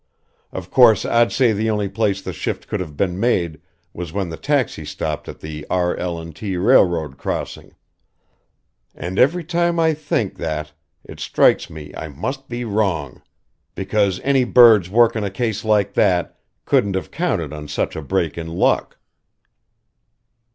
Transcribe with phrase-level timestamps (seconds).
[0.51, 3.61] Of course I'd say the only place the shift could have been made
[3.93, 5.95] was when the taxi stopped at the R.
[5.95, 6.25] L.
[6.31, 6.57] & T.
[6.57, 7.75] railroad crossing
[8.95, 13.21] and every time I think that it strikes me I must be wrong.
[13.75, 18.39] Because any birds working a case like that couldn't have counted on such a break
[18.39, 18.97] in luck."